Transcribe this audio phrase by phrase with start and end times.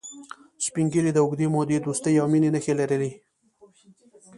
[0.65, 3.11] سپین ږیری د اوږدې مودې دوستی او مینې نښې لري